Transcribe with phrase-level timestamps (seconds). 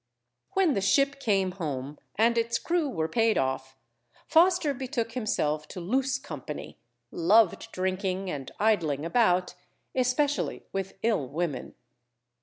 [0.53, 3.77] When the ship came home, and its crew were paid off,
[4.25, 6.79] Foster betook himself to loose company,
[7.11, 9.53] loved drinking and idling about,
[9.93, 11.75] especially with ill women.